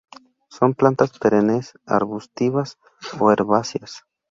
[0.55, 1.65] Son plantas perennes,
[1.97, 2.69] arbustivas
[3.19, 3.91] o herbáceas.